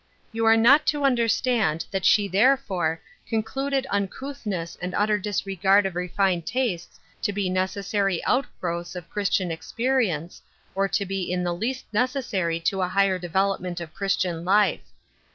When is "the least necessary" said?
11.43-12.59